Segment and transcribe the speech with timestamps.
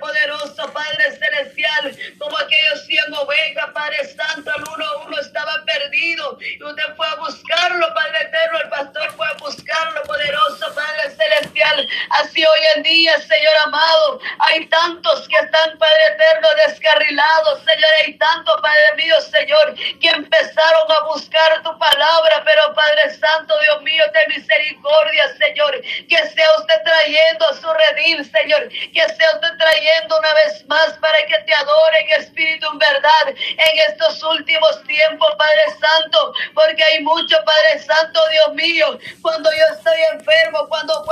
[0.00, 6.62] poderoso Padre Celestial, como aquellos cien ovejas, Padre Santo, el uno uno estaba perdido y
[6.62, 11.88] usted fue a buscarlo, Padre Eterno, el pastor fue a buscarlo, poderoso Padre Celestial.
[12.10, 18.14] Así hoy en día, Señor amado, hay tantos que están, Padre Eterno, descarrilados, Señor, hay
[18.14, 24.04] tantos, Padre mío, Señor, que empezaron a buscar tu palabra, pero Padre Santo, Dios mío,
[24.12, 30.18] de misericordia, Señor, que sea usted trayendo a su redil, Señor, que sea usted trayendo
[30.18, 35.66] una vez más para que te adoren, Espíritu, en verdad, en estos últimos tiempos, Padre
[35.80, 41.04] Santo, porque hay mucho, Padre Santo, Dios mío, cuando yo estoy enfermo, cuando,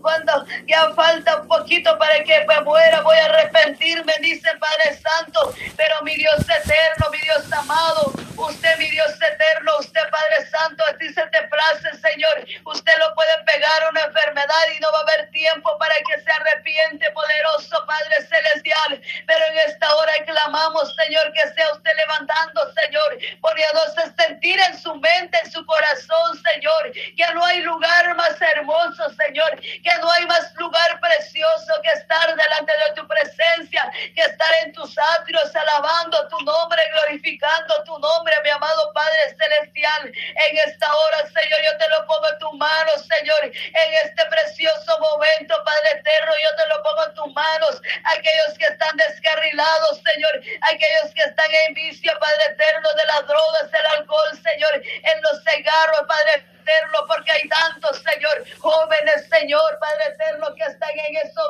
[0.00, 5.54] cuando ya falta un poquito para que me muera, voy a arrepentirme, dice Padre Santo,
[5.76, 11.22] pero mi Dios eterno, mi Dios amado, usted, mi Dios eterno, usted, Padre Santo, dice
[11.30, 15.76] te place, Señor, usted lo puede pegar una enfermedad y no va a haber tiempo
[15.78, 21.72] para que se arrepiente, poderoso Padre Celestial, pero en esta hora clamamos, Señor, que sea
[21.72, 27.60] usted levantando, Señor, poniéndose sentir en su mente, en su corazón, Señor, que no hay
[27.62, 33.06] lugar más hermoso, Señor, que no hay más lugar precioso que estar delante de tu
[33.06, 39.36] presencia, que estar en tus atrios alabando tu nombre, glorificando tu nombre, mi amado Padre
[39.38, 40.06] Celestial.
[40.06, 44.98] En esta hora, Señor, yo te lo pongo en tus manos, Señor, en este precioso
[44.98, 47.82] momento, Padre eterno, yo te lo pongo en tus manos.
[48.04, 53.72] Aquellos que están descarrilados, Señor, aquellos que están en vicio, Padre eterno, de las drogas,
[53.72, 60.14] el alcohol, Señor, en los cigarros, Padre eterno, porque hay tantos, Señor, jóvenes, Señor, Padre
[60.14, 61.40] eterno, que están en eso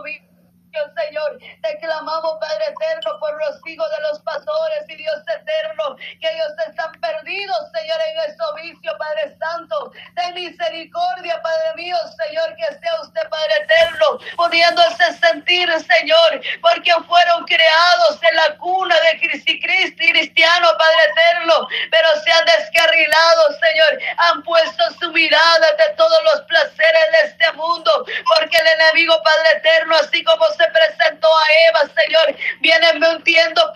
[0.73, 6.29] Señor, te clamamos, Padre eterno, por los hijos de los pastores y Dios eterno, que
[6.31, 9.93] ellos están perdidos, Señor, en ese vicio, Padre Santo.
[10.15, 17.45] de misericordia, Padre mío, Señor, que sea usted, Padre eterno, pudiéndose sentir, Señor, porque fueron
[17.45, 19.41] creados en la cuna de Cristo
[20.21, 26.42] cristiano, Padre eterno, pero se han descarrilado, Señor, han puesto su mirada de todos los
[26.42, 31.81] placeres de este mundo, porque el enemigo, Padre eterno, así como se presentó a Eva,
[31.95, 33.73] Señor, viene mintiendo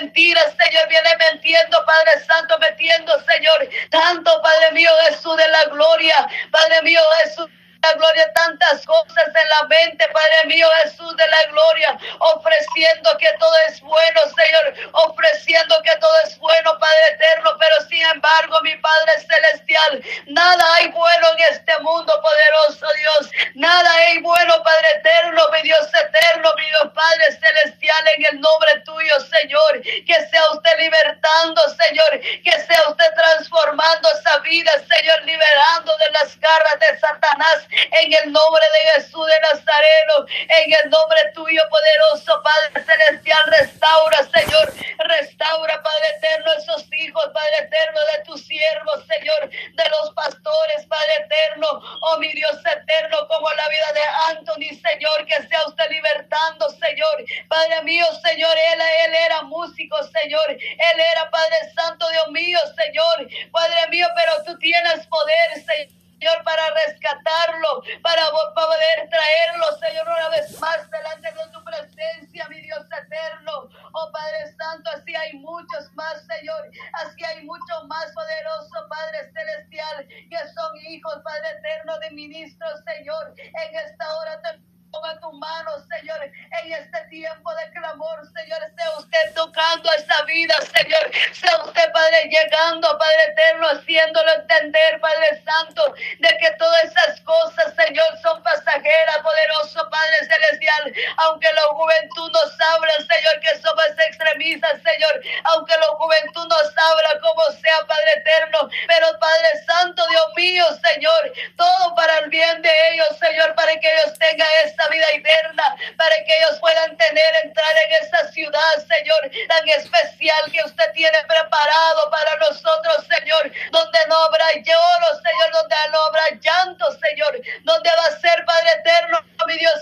[0.00, 6.28] mentiras, Señor, viene mintiendo, Padre Santo, metiendo, Señor, tanto, Padre mío, Jesús de la gloria,
[6.50, 7.48] Padre mío, Jesús
[7.82, 13.28] la gloria, tantas cosas en la mente, Padre mío Jesús de la gloria, ofreciendo que
[13.38, 18.76] todo es bueno, Señor, ofreciendo que todo es bueno, Padre eterno, pero sin embargo, mi
[18.76, 25.42] Padre celestial, nada hay bueno en este mundo, poderoso Dios, nada hay bueno, Padre eterno,
[25.52, 30.78] mi Dios eterno, mi Dios Padre celestial, en el nombre tuyo, Señor, que sea usted
[30.78, 37.69] libertando, Señor, que sea usted transformando esa vida, Señor, liberando de las garras de Satanás,
[37.70, 44.18] en el nombre de Jesús de Nazareno, en el nombre tuyo poderoso, Padre Celestial, restaura,
[44.32, 50.86] Señor, restaura, Padre Eterno, esos hijos, Padre Eterno, de tus siervos, Señor, de los pastores,
[50.88, 55.90] Padre Eterno, oh mi Dios eterno, como la vida de Anthony, Señor, que sea usted
[55.90, 62.28] libertando, Señor, Padre mío, Señor, él, él era músico, Señor, él era Padre Santo, Dios
[62.30, 65.99] mío, Señor, Padre mío, pero tú tienes poder, Señor.
[66.20, 72.60] Señor, para rescatarlo, para poder traerlo, Señor, una vez más delante de tu presencia, mi
[72.60, 73.70] Dios eterno.
[73.94, 76.70] Oh Padre Santo, así hay muchos más, Señor.
[76.92, 83.34] Así hay mucho más poderoso, Padre Celestial, que son hijos, Padre eterno de ministros, Señor.
[83.38, 84.60] En esta hora te
[84.90, 90.54] ponga tu mano, Señor, en este tiempo de clamor, Señor, sea usted tocando esa vida,
[90.74, 97.20] Señor, sea usted, Padre, llegando, Padre eterno, haciéndolo entender, Padre Santo, de que todas esas
[97.20, 103.86] cosas, Señor, son pasajeras, poderoso Padre Celestial, aunque la juventud nos habla, Señor, que somos
[104.06, 110.26] extremistas, Señor, aunque la juventud nos habla como sea, Padre eterno, pero Padre Santo, Dios
[110.36, 115.06] mío, Señor, todo para el bien de ellos, Señor, para que ellos tengan esa vida
[115.12, 120.92] eterna, para que ellos puedan tener, entrar en esa ciudad, Señor, tan especial que usted
[120.92, 127.40] tiene preparado para nosotros, Señor, donde no habrá lloro, Señor, donde no habrá llanto, Señor,
[127.62, 129.80] donde va a ser, Padre eterno, mi Dios,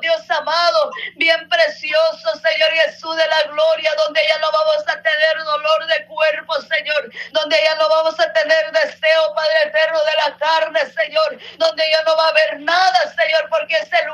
[0.00, 5.44] Dios amado, bien precioso, Señor Jesús de la gloria, donde ya no vamos a tener
[5.44, 10.36] dolor de cuerpo, Señor, donde ya no vamos a tener deseo, Padre eterno, de la
[10.38, 13.19] carne, Señor, donde ya no va a haber nada, Señor,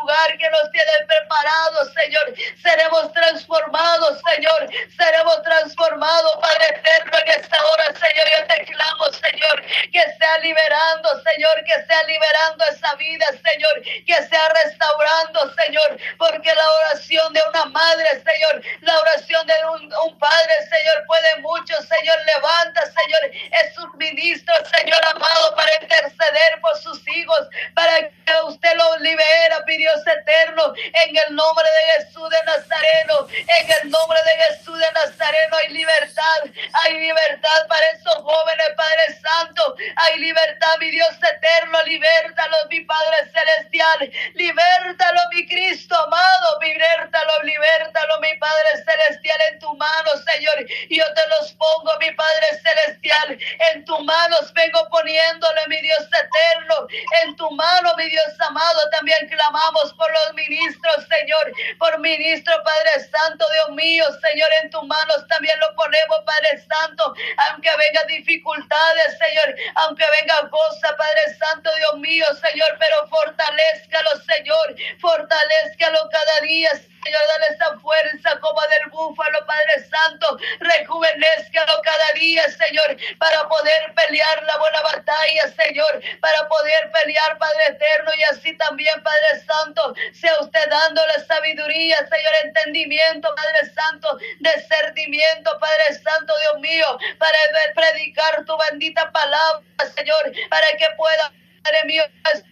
[0.06, 7.66] lugar que nos tienen preparados, Señor, seremos transformados, Señor, seremos transformados, Padre eterno, en esta
[7.66, 13.26] hora, Señor, yo te clamo, Señor, que sea liberando, Señor, que sea liberando esa vida,
[13.42, 19.54] Señor, que sea restaurando, Señor, porque la oración de una madre, Señor, la oración de
[19.72, 23.30] un, un padre, Señor, puede mucho, Señor, levanta, Señor,
[23.60, 29.55] es un ministro, Señor amado, para interceder por sus hijos, para que usted los libera,
[29.66, 34.78] mi Dios eterno, en el nombre de Jesús de Nazareno, en el nombre de Jesús
[34.78, 36.40] de Nazareno hay libertad,
[36.84, 43.28] hay libertad para esos jóvenes, Padre Santo, hay libertad, mi Dios eterno, libértalo, mi Padre
[43.32, 51.04] celestial, libértalo, mi Cristo amado, libértalo, libértalo, mi Padre celestial, en tu mano, Señor, yo
[51.14, 53.38] te los pongo, mi Padre celestial,
[53.72, 56.86] en tus manos vengo poniéndole, mi Dios eterno,
[57.24, 63.00] en tu mano, mi Dios amado, también clamamos por los ministros, Señor, por ministro, Padre
[63.10, 67.14] Santo, Dios mío, Señor, en tus manos también lo ponemos, Padre Santo,
[67.48, 74.76] aunque venga dificultades, Señor, aunque venga cosa, Padre Santo, Dios mío, Señor, pero fortalezcalo, Señor,
[75.00, 76.70] fortalezcalo cada día,
[77.06, 80.38] Señor, dale esa fuerza como del búfalo, Padre Santo.
[80.58, 87.66] Rejuvenezcalo cada día, Señor, para poder pelear la buena batalla, Señor, para poder pelear, Padre
[87.68, 95.56] eterno, y así también, Padre Santo, sea usted dándole sabiduría, Señor, entendimiento, Padre Santo, discernimiento,
[95.60, 97.38] Padre Santo, Dios mío, para
[97.72, 99.62] predicar tu bendita palabra,
[99.94, 101.32] Señor, para que pueda,
[101.62, 102.02] Padre mío,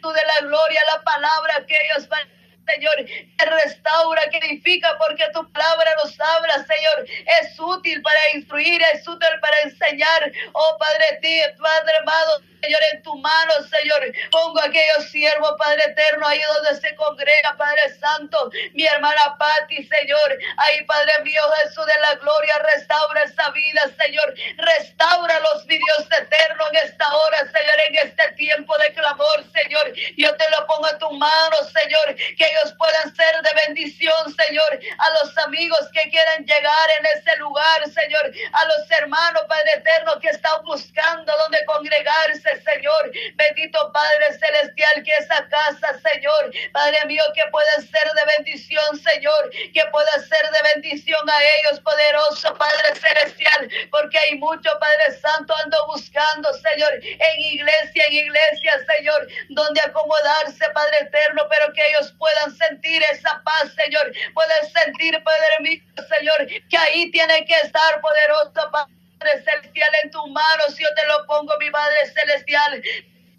[0.00, 2.34] tú de la gloria, la palabra que ellos van
[2.66, 7.06] Señor, que restaura, que edifica, porque tu palabra nos habla, Señor.
[7.40, 10.32] Es útil para instruir, es útil para enseñar.
[10.52, 12.42] Oh Padre, ti, Padre amado.
[12.64, 14.00] Señor, en tu mano, Señor.
[14.30, 18.50] Pongo aquellos siervos, Padre eterno, ahí donde se congrega, Padre Santo.
[18.72, 20.38] Mi hermana Patti, Señor.
[20.56, 24.34] Ahí, Padre mío, Jesús de la gloria, restaura esa vida, Señor.
[24.56, 29.92] Restaura los mi Dios eterno en esta hora, Señor, en este tiempo de clamor, Señor.
[30.16, 32.16] Yo te lo pongo en tu mano, Señor.
[32.16, 34.80] Que ellos puedan ser de bendición, Señor.
[34.98, 38.32] A los amigos que quieren llegar en ese lugar, Señor.
[38.52, 43.10] A los hermanos, Padre eterno, que están buscando donde congregarse, Señor.
[43.34, 49.50] Bendito Padre Celestial, que esa casa, Señor, Padre mío, que pueda ser de bendición, Señor,
[49.72, 55.54] que pueda ser de bendición a ellos, poderoso Padre Celestial, porque hay mucho, Padre Santo,
[55.64, 57.00] ando buscando, Señor,
[57.34, 63.42] en iglesia, en iglesia, Señor, donde acomodarse, Padre Eterno, pero que ellos puedan sentir esa
[63.44, 65.80] paz, Señor, pueden sentir, Padre mío,
[66.16, 68.92] Señor, que ahí tiene que estar, poderoso Padre.
[69.24, 72.82] Celestial en tus manos, yo te lo pongo, mi Padre Celestial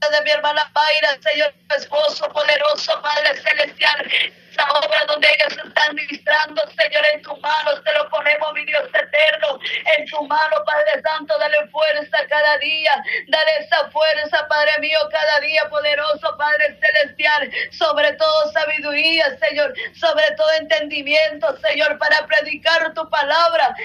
[0.02, 4.12] de mi hermana Mayra, Señor, esposo poderoso, Padre Celestial,
[4.52, 8.84] esa obra donde ellos están ministrando, Señor, en tus manos te lo ponemos, mi Dios
[8.94, 9.60] eterno,
[9.98, 15.40] en tu mano, Padre Santo, dale fuerza cada día, dale esa fuerza, Padre mío, cada
[15.40, 23.10] día, poderoso, Padre Celestial, sobre todo sabiduría, Señor, sobre todo entendimiento, Señor, para predicar tu
[23.10, 23.76] palabra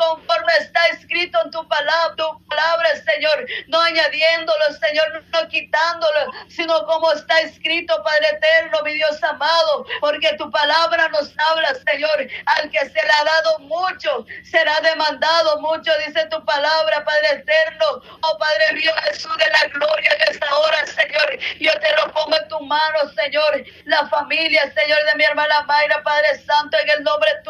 [0.00, 6.86] conforme está escrito en tu palabra, tu palabra, Señor, no añadiéndolo, Señor, no quitándolo, sino
[6.86, 12.70] como está escrito, Padre eterno, mi Dios amado, porque tu palabra nos habla, Señor, al
[12.70, 17.86] que se le ha dado mucho, será demandado mucho, dice tu palabra, Padre eterno,
[18.22, 22.36] oh Padre mío, Jesús de la gloria en esta hora, Señor, yo te lo pongo
[22.36, 27.02] en tu mano, Señor, la familia, Señor, de mi hermana Mayra, Padre Santo, en el
[27.02, 27.49] nombre tuyo,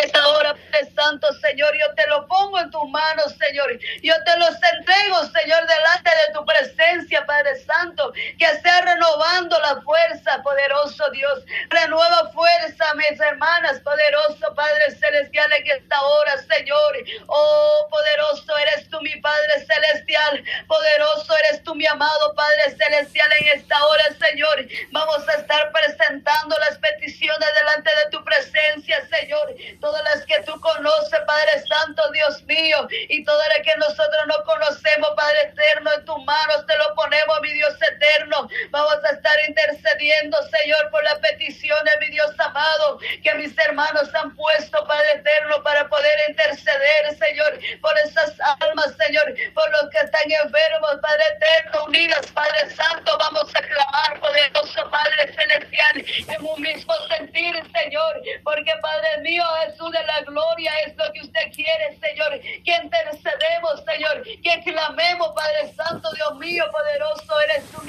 [0.00, 0.69] Padre Celestial, en esta hora, Padre
[1.00, 3.70] Santo, Señor, yo te lo pongo en tus manos, Señor.
[4.02, 9.80] Yo te los entrego, Señor, delante de tu presencia, Padre Santo, que sea renovando la
[9.80, 11.42] fuerza, poderoso Dios.
[11.70, 16.92] Renueva fuerza, mis hermanas, poderoso Padre Celestial, en esta hora, Señor.
[17.28, 20.44] Oh, poderoso eres tú, mi Padre Celestial.
[20.66, 24.66] Poderoso eres tú, mi amado Padre Celestial, en esta hora, Señor.
[24.90, 29.54] Vamos a estar presentando las peticiones delante de tu presencia, Señor.
[29.80, 30.89] Todas las que tú conoces,
[31.26, 36.24] Padre Santo, Dios mío, y todas las que nosotros no conocemos, Padre eterno, en tus
[36.24, 38.48] manos te lo ponemos, mi Dios eterno.
[38.70, 44.34] Vamos a estar intercediendo, Señor, por las peticiones, mi Dios amado, que mis hermanos han
[44.34, 50.30] puesto, Padre eterno, para poder interceder, Señor, por esas almas, Señor, por los que están
[50.44, 56.94] enfermos, Padre eterno, unidas, Padre Santo, vamos a clamar, poderoso Padre celestial, en un mismo
[57.08, 62.40] sentir, Señor, porque Padre mío, Jesús de la gloria es lo que usted quiere, Señor,
[62.40, 67.82] que intercedemos, Señor, que clamemos, Padre Santo, Dios mío, poderoso eres tú,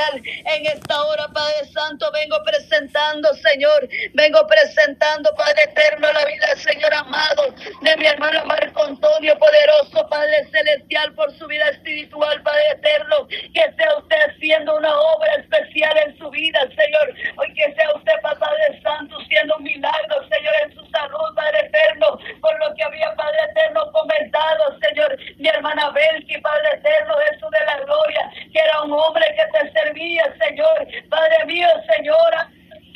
[0.00, 6.92] En esta hora, Padre Santo, vengo presentando, Señor, vengo presentando, Padre eterno, la vida, Señor
[6.94, 13.26] amado, de mi hermano Marco Antonio, poderoso Padre celestial, por su vida espiritual, Padre eterno,
[13.28, 17.14] que sea usted haciendo una obra especial en su vida, Señor.
[17.36, 22.18] Hoy que sea usted, Padre Santo, siendo un milagro, Señor, en su salud, Padre eterno,
[22.40, 27.66] por lo que había, Padre eterno, comentado, Señor, mi hermana Belki, Padre eterno, Jesús de
[27.66, 31.66] la gloria, que era un hombre que te servía, Señor, Padre mío,
[31.96, 32.48] Señora.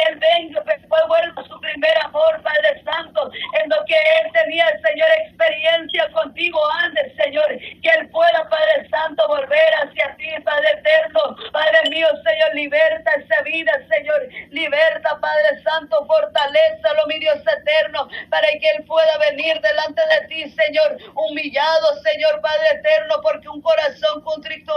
[0.08, 3.30] Él venga, fue vuelvo a su primer amor, Padre Santo,
[3.62, 7.46] en lo que Él tenía, Señor, experiencia contigo antes, Señor,
[7.80, 13.42] que Él pueda, Padre Santo, volver hacia ti, Padre eterno, Padre mío, Señor, liberta esa
[13.42, 19.60] vida, Señor, liberta, Padre Santo, fortaleza, lo mi Dios eterno, para que Él pueda venir
[19.60, 24.22] delante de ti, Señor, humillado, Señor, Padre eterno, porque un corazón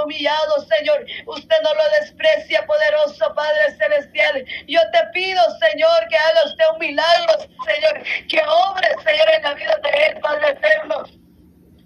[0.07, 6.45] humillado, Señor, usted no lo desprecia, poderoso Padre celestial, yo te pido, Señor, que haga
[6.45, 11.03] usted un milagro, Señor, que obre, Señor, en la vida de él, Padre eterno.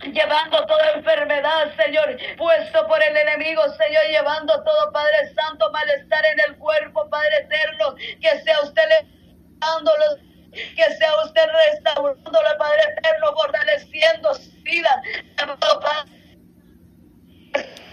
[0.02, 6.40] Llevando toda enfermedad, Señor, puesto por el enemigo, Señor, llevando todo, Padre Santo, malestar en
[6.52, 10.18] el cuerpo, Padre eterno, que sea usted levantándolo,
[10.52, 14.32] que sea usted restaurándolo, Padre eterno, fortaleciendo
[14.64, 15.02] vida,
[15.38, 16.21] Padre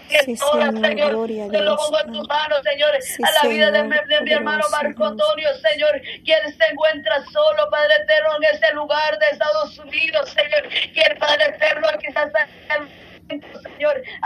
[0.09, 1.51] Sí, Señor, gloria a Dios.
[1.51, 4.31] Te lo pongo en tus manos, Señor, a la vida de, Señor, mi, de mi
[4.31, 5.05] hermano Marco.
[5.05, 10.67] Antonio, Señor, quien se encuentra solo, Padre eterno, en ese lugar de Estados Unidos, Señor,
[10.69, 12.31] que el Padre eterno quizás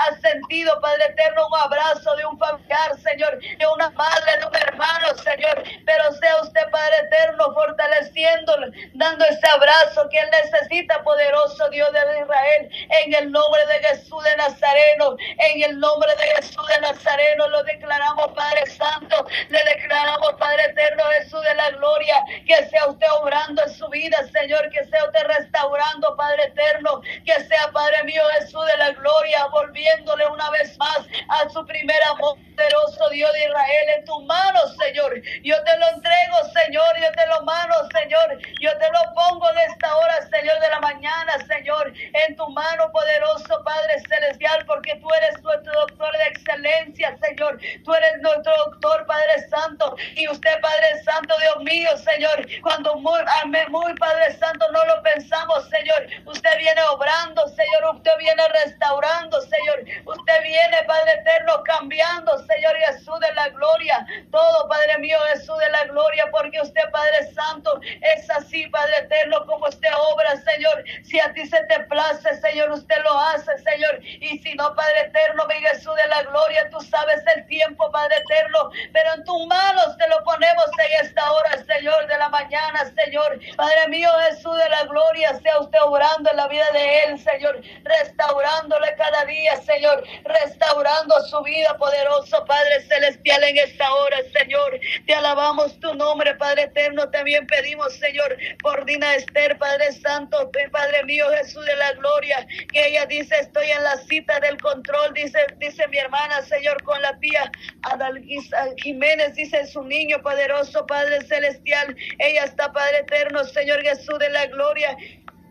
[0.04, 4.46] Señor, ha sentido, Padre eterno, un abrazo de un familiar, Señor, de una madre, de
[4.46, 11.04] un hermano, Señor, pero sea usted, Padre eterno, fortaleciéndolo, dando ese abrazo que él necesita,
[11.04, 12.70] poderoso Dios de Israel,
[13.04, 17.64] en el nombre de Jesús de Nazareno, en el nombre de Jesús de Nazareno, lo
[17.64, 23.62] declaramos, Padre Santo, le declaramos, Padre eterno, Jesús de la gloria, que sea usted obrando
[23.64, 28.66] en su vida, Señor, que sea usted restaurando, Padre eterno, que sea, Padre mío, Jesús
[28.66, 29.48] de la gloria,
[29.94, 34.76] volviéndole una vez más a su primer amor, poderoso Dios de Israel, en tus manos,
[34.78, 35.22] Señor.
[35.44, 38.40] Yo te lo entrego, Señor, yo te lo mano, Señor.
[38.60, 42.92] Yo te lo pongo en esta hora, Señor, de la mañana, Señor, en tu mano,
[42.92, 47.60] poderoso Padre Celestial, porque tú eres nuestro doctor de excelencia, Señor.
[47.84, 49.96] Tú eres nuestro doctor, Padre Santo.
[50.16, 55.02] Y usted, Padre Santo, Dios mío, Señor, cuando muy, amén, muy Padre Santo, no lo
[55.04, 56.08] pensamos, Señor.
[56.26, 57.96] Usted viene obrando, Señor.
[57.96, 59.84] Usted viene restaurando, Señor.
[60.06, 62.53] Usted viene, Padre eterno, cambiando, Señor
[62.88, 64.06] Jesús de la gloria.
[64.32, 69.46] Todo, Padre mío, Jesús de la gloria, porque usted, Padre Santo, es así, Padre eterno,
[69.46, 70.84] como usted obra, Señor.
[71.04, 74.00] Si a ti se te place, Señor, usted lo hace, Señor.
[74.04, 78.18] Y si no, Padre eterno, mi Jesús de la gloria, tú sabes el tiempo, Padre
[78.18, 82.92] eterno, pero en tus manos te lo ponemos en esta hora, Señor, de la mañana,
[82.96, 83.40] Señor.
[83.56, 87.62] Padre mío, Jesús de la gloria, sea usted obrando en la vida de él, Señor,
[87.84, 94.80] restaurándole cada día, Señor, restaurando su vida, poderoso Padre celestial, en esta hora, Señor.
[95.06, 97.10] Te alabamos tu nombre, Padre eterno.
[97.10, 102.88] También pedimos, Señor, por Dina Esther, Padre Santo, Padre mío, Jesús de la gloria, que
[102.88, 107.18] ella dice, estoy en la cita del control, dice, dice mi hermana, Señor, con la
[107.20, 107.52] tía
[107.84, 111.96] Adalgisa Jiménez, dice su niño poderoso, Padre celestial.
[112.20, 114.98] Ella está, Padre eterno, Señor Jesús de la gloria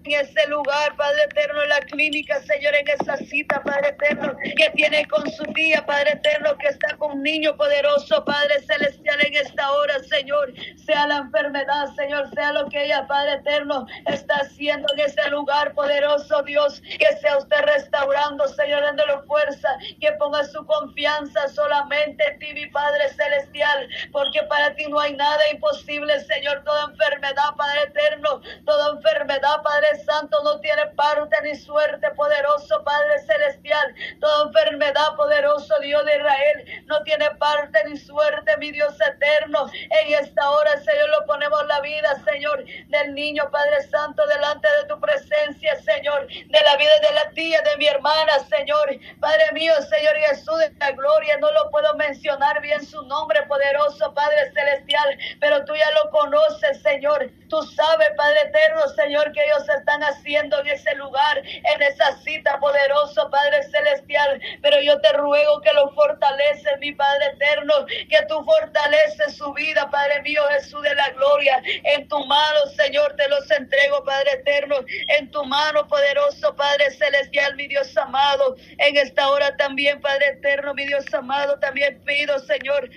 [0.04, 4.70] en ese lugar, Padre eterno, en la clínica, Señor, en esa cita, Padre eterno, que
[4.70, 9.34] tiene con su tía, Padre eterno, que está con un niño poderoso, Padre celestial, en
[9.34, 10.52] esta hora, Señor,
[10.84, 15.72] sea la enfermedad, Señor, sea lo que ella, Padre eterno, está haciendo en ese lugar,
[15.74, 19.68] poderoso Dios, que sea usted restaurando, Señor, dándole fuerza,
[20.00, 25.14] que ponga su confianza solamente en ti, mi Padre celestial, porque para ti no hay
[25.14, 31.54] nada imposible, Señor, toda enfermedad, Padre eterno, toda enfermedad, Padre Santo, no tiene parte ni
[31.56, 33.94] suerte, poderoso Padre Celestial.
[34.20, 39.70] Toda enfermedad, poderoso Dios de Israel, no tiene parte ni suerte, mi Dios eterno.
[39.72, 44.88] En esta hora, Señor, lo ponemos la vida, Señor, del niño, Padre Santo, delante de
[44.88, 48.98] tu presencia, Señor, de la vida de la tía, de mi hermana, Señor.
[49.20, 54.12] Padre mío, Señor Jesús de la gloria, no lo puedo mencionar bien su nombre, poderoso
[54.14, 57.30] Padre Celestial, pero tú ya lo conoces, Señor.
[57.52, 62.58] Tú sabes, Padre eterno, Señor, que ellos están haciendo en ese lugar, en esa cita,
[62.58, 68.42] poderoso Padre Celestial pero yo te ruego que lo fortaleces, mi Padre eterno, que tú
[68.42, 71.62] fortaleces su vida, Padre mío Jesús de la gloria.
[71.84, 74.76] En tu mano, Señor, te los entrego, Padre eterno,
[75.18, 78.56] en tu mano poderoso, Padre celestial, mi Dios amado.
[78.78, 82.88] En esta hora también, Padre eterno, mi Dios amado, también pido, Señor,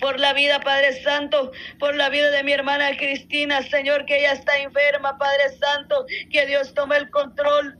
[0.00, 4.32] por la vida, Padre Santo, por la vida de mi hermana Cristina, Señor, que ella
[4.32, 7.78] está enferma, Padre Santo, que Dios tome el control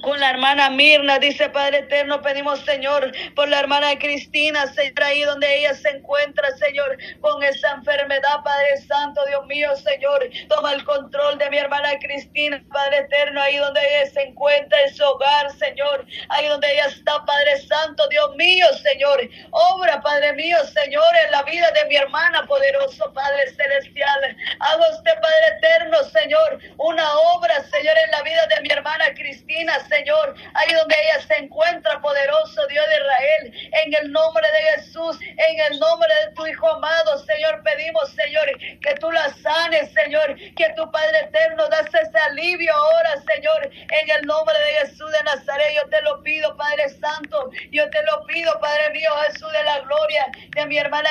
[0.00, 5.22] con la hermana Mirna, dice Padre Eterno, pedimos Señor por la hermana Cristina, Señor, ahí
[5.22, 10.84] donde ella se encuentra, Señor, con esa enfermedad, Padre Santo, Dios mío, Señor, toma el
[10.84, 15.50] control de mi hermana Cristina, Padre Eterno, ahí donde ella se encuentra en su hogar,
[15.58, 21.30] Señor, ahí donde ella está, Padre Santo, Dios mío, Señor, obra, Padre mío, Señor, en
[21.30, 27.62] la vida de mi hermana, poderoso Padre Celestial, haga usted, Padre Eterno, Señor, una obra,
[27.64, 32.66] Señor, en la vida de mi hermana Cristina, Señor, ahí donde ella se encuentra, poderoso
[32.68, 37.18] Dios de Israel, en el nombre de Jesús, en el nombre de tu Hijo amado,
[37.24, 38.46] Señor, pedimos, Señor,
[38.80, 44.10] que tú la sanes, Señor, que tu Padre eterno das ese alivio ahora, Señor, en
[44.10, 48.24] el nombre de Jesús de Nazaret, yo te lo pido, Padre Santo, yo te lo
[48.26, 51.10] pido, Padre mío, Jesús de la gloria, de mi hermana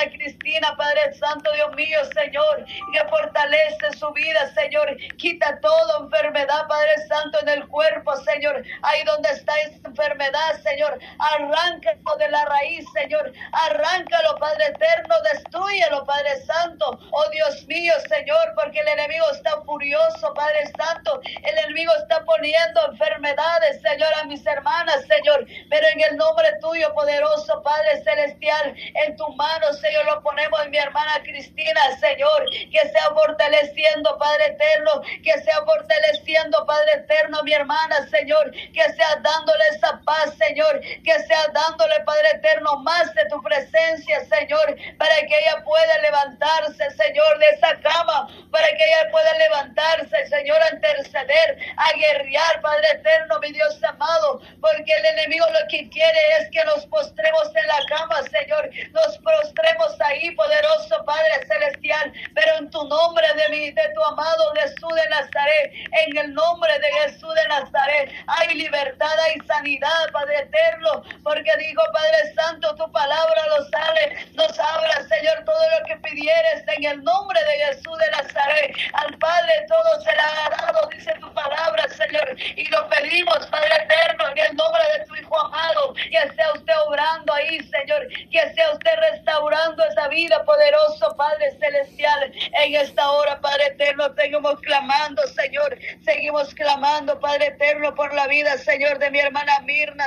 [0.76, 7.38] Padre Santo, Dios mío, Señor, que fortalece su vida, Señor, quita toda enfermedad, Padre Santo,
[7.42, 10.98] en el cuerpo, Señor, ahí donde está esa enfermedad, Señor.
[11.18, 13.32] Arráncalo de la raíz, Señor.
[13.52, 15.14] Arráncalo, Padre eterno.
[15.32, 16.98] Destruyelo, Padre Santo.
[17.10, 21.20] Oh Dios mío, Señor, porque el enemigo está furioso, Padre Santo.
[21.42, 25.46] El enemigo está poniendo enfermedades, Señor, a mis hermanas, Señor.
[25.70, 28.74] Pero en el nombre tuyo, poderoso Padre Celestial,
[29.06, 32.46] en tu mano, Señor, lo ponemos en mi hermana Cristina, Señor.
[32.70, 35.02] Que sea fortaleciendo, Padre eterno.
[35.22, 41.18] Que sea fortaleciendo, Padre eterno, mi hermana, Señor que sea dándole esa paz, Señor, que
[41.26, 47.38] sea dándole, Padre eterno, más de tu presencia, Señor, para que ella pueda levantarse, Señor,
[47.38, 53.38] de esa cama, para que ella pueda levantarse, Señor, a interceder, a guerrear, Padre eterno,
[53.40, 57.80] mi Dios amado, porque el enemigo lo que quiere es que nos postremos en la
[57.88, 63.88] cama, Señor, nos postremos ahí, poderoso Padre celestial, pero en tu nombre de mi, de
[63.94, 65.72] tu amado Jesús de Nazaret,
[66.06, 71.82] en el nombre de Jesús de Nazaret, hay libertad, hay sanidad, Padre eterno, porque digo,
[71.92, 77.04] Padre Santo, tu palabra nos sale, nos abra, Señor, todo lo que pidieres en el
[77.04, 78.76] nombre de Jesús de Nazaret.
[78.94, 84.38] Al Padre todo será dado, dice tu palabra, Señor, y lo pedimos, Padre eterno, en
[84.38, 88.90] el nombre de tu Hijo amado, que sea usted obrando ahí, Señor, que sea usted
[89.10, 96.54] restaurando esa vida, poderoso Padre celestial, en esta hora, Padre eterno, seguimos clamando, Señor, seguimos
[96.54, 100.06] clamando, Padre eterno, por la vida, Señor, de mi hermana Mirna,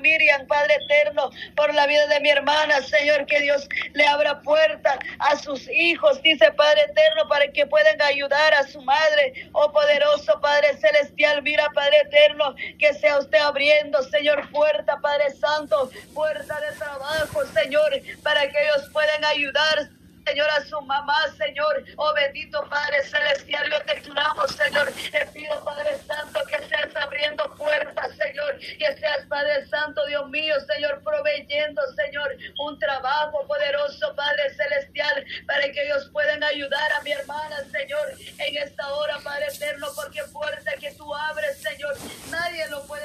[0.00, 4.96] Miriam, Padre eterno, por la vida de mi hermana, Señor, que Dios le abra puerta
[5.18, 10.40] a sus hijos, dice Padre eterno, para que puedan ayudar a su madre, oh poderoso
[10.40, 16.60] Padre celestial, mira Padre eterno, que sea usted abriendo, Señor, puerta, puerta, Padre Santo, puerta
[16.60, 17.90] de trabajo, Señor,
[18.22, 19.88] para que ellos puedan ayudar,
[20.26, 21.84] Señor, a su mamá, Señor.
[21.96, 24.92] Oh bendito Padre Celestial, yo te clamo, Señor.
[25.10, 28.58] Te pido, Padre Santo, que seas abriendo puertas, Señor.
[28.58, 35.62] Que seas, Padre Santo, Dios mío, Señor, proveyendo, Señor, un trabajo poderoso, Padre Celestial, para
[35.72, 40.72] que ellos puedan ayudar a mi hermana, Señor, en esta hora, Padre Eterno, porque puerta
[40.78, 41.94] que tú abres, Señor,
[42.30, 42.98] nadie lo puede